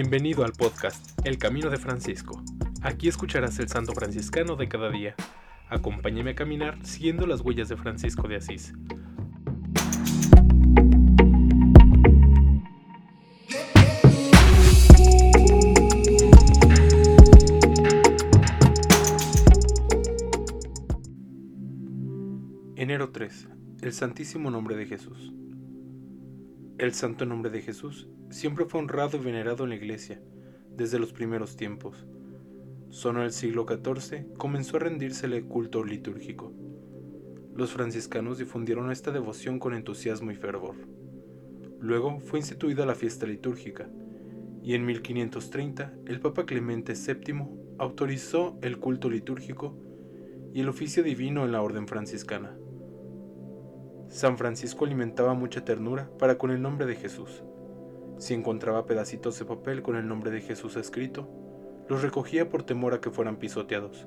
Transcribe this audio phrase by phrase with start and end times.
[0.00, 2.40] Bienvenido al podcast El Camino de Francisco.
[2.82, 5.16] Aquí escucharás el santo franciscano de cada día.
[5.68, 8.74] Acompáñame a caminar siguiendo las huellas de Francisco de Asís.
[22.76, 23.48] Enero 3.
[23.82, 25.32] El Santísimo Nombre de Jesús.
[26.78, 30.22] El Santo Nombre de Jesús siempre fue honrado y venerado en la Iglesia
[30.76, 32.06] desde los primeros tiempos.
[32.88, 36.52] Solo en el siglo XIV comenzó a rendírsele culto litúrgico.
[37.52, 40.76] Los franciscanos difundieron esta devoción con entusiasmo y fervor.
[41.80, 43.90] Luego fue instituida la fiesta litúrgica,
[44.62, 47.42] y en 1530 el Papa Clemente VII
[47.78, 49.76] autorizó el culto litúrgico
[50.54, 52.56] y el oficio divino en la orden franciscana.
[54.08, 57.44] San Francisco alimentaba mucha ternura para con el nombre de Jesús.
[58.16, 61.28] Si encontraba pedacitos de papel con el nombre de Jesús escrito,
[61.88, 64.06] los recogía por temor a que fueran pisoteados.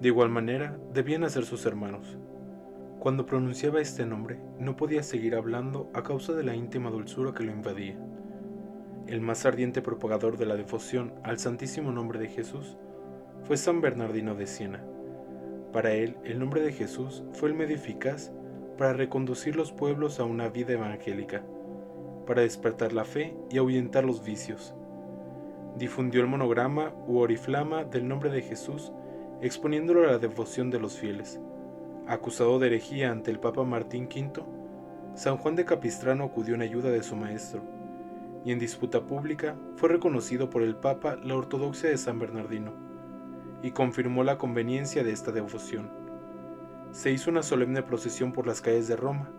[0.00, 2.18] De igual manera, debían hacer sus hermanos.
[2.98, 7.44] Cuando pronunciaba este nombre, no podía seguir hablando a causa de la íntima dulzura que
[7.44, 7.96] lo invadía.
[9.06, 12.76] El más ardiente propagador de la devoción al Santísimo Nombre de Jesús
[13.44, 14.84] fue San Bernardino de Siena.
[15.72, 18.32] Para él, el nombre de Jesús fue el medio eficaz
[18.76, 21.42] para reconducir los pueblos a una vida evangélica,
[22.26, 24.74] para despertar la fe y ahuyentar los vicios.
[25.76, 28.92] Difundió el monograma u oriflama del nombre de Jesús,
[29.40, 31.40] exponiéndolo a la devoción de los fieles.
[32.06, 34.42] Acusado de herejía ante el Papa Martín V,
[35.14, 37.62] San Juan de Capistrano acudió en ayuda de su maestro,
[38.44, 42.72] y en disputa pública fue reconocido por el Papa la ortodoxia de San Bernardino,
[43.62, 46.05] y confirmó la conveniencia de esta devoción
[46.96, 49.30] se hizo una solemne procesión por las calles de Roma,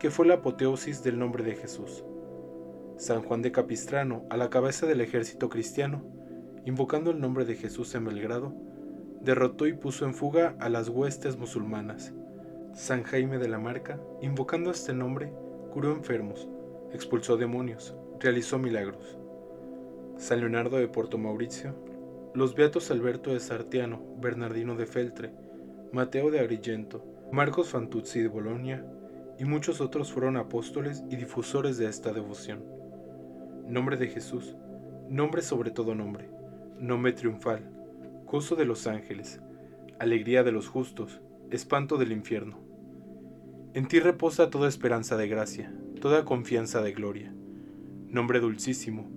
[0.00, 2.04] que fue la apoteosis del nombre de Jesús.
[2.96, 6.02] San Juan de Capistrano, a la cabeza del ejército cristiano,
[6.64, 8.52] invocando el nombre de Jesús en Belgrado,
[9.20, 12.12] derrotó y puso en fuga a las huestes musulmanas.
[12.74, 15.32] San Jaime de la Marca, invocando este nombre,
[15.72, 16.48] curó enfermos,
[16.92, 19.16] expulsó demonios, realizó milagros.
[20.16, 21.72] San Leonardo de Porto Mauricio,
[22.34, 25.45] los beatos Alberto de Sartiano, Bernardino de Feltre,
[25.96, 27.02] Mateo de Agrigento,
[27.32, 28.84] Marcos Fantuzzi de Bolonia
[29.38, 32.62] y muchos otros fueron apóstoles y difusores de esta devoción.
[33.66, 34.56] Nombre de Jesús,
[35.08, 36.28] nombre sobre todo nombre,
[36.78, 37.62] nombre triunfal,
[38.26, 39.40] gozo de los ángeles,
[39.98, 42.58] alegría de los justos, espanto del infierno.
[43.72, 47.32] En ti reposa toda esperanza de gracia, toda confianza de gloria.
[48.10, 49.08] Nombre dulcísimo,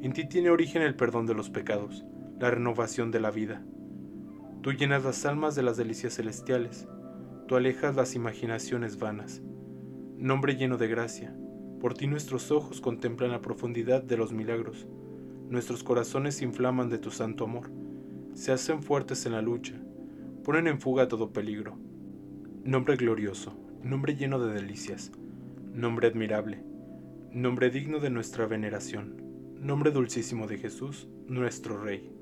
[0.00, 2.06] en ti tiene origen el perdón de los pecados,
[2.40, 3.62] la renovación de la vida
[4.62, 6.86] Tú llenas las almas de las delicias celestiales,
[7.48, 9.42] tú alejas las imaginaciones vanas.
[10.16, 11.36] Nombre lleno de gracia,
[11.80, 14.86] por ti nuestros ojos contemplan la profundidad de los milagros,
[15.48, 17.72] nuestros corazones se inflaman de tu santo amor,
[18.34, 19.74] se hacen fuertes en la lucha,
[20.44, 21.76] ponen en fuga todo peligro.
[22.64, 25.10] Nombre glorioso, nombre lleno de delicias,
[25.74, 26.62] nombre admirable,
[27.32, 29.20] nombre digno de nuestra veneración,
[29.58, 32.21] nombre dulcísimo de Jesús, nuestro Rey.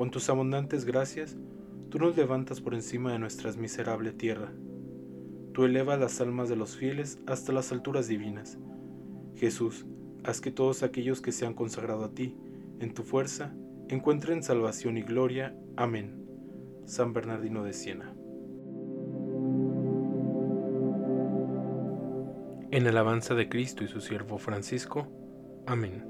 [0.00, 1.36] Con tus abundantes gracias,
[1.90, 4.50] tú nos levantas por encima de nuestra miserable tierra.
[5.52, 8.56] Tú elevas las almas de los fieles hasta las alturas divinas.
[9.36, 9.84] Jesús,
[10.24, 12.34] haz que todos aquellos que se han consagrado a ti,
[12.78, 13.54] en tu fuerza,
[13.90, 15.54] encuentren salvación y gloria.
[15.76, 16.24] Amén.
[16.86, 18.14] San Bernardino de Siena.
[22.70, 25.08] En alabanza de Cristo y su siervo Francisco.
[25.66, 26.09] Amén.